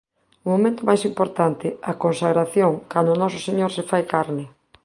[0.45, 4.45] O momento máis importante, a consagración, cando o Noso Señor se fai carne.